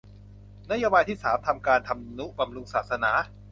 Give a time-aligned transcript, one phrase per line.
[0.71, 3.11] นโยบายที่สามการทำนุบำรุงศาสนา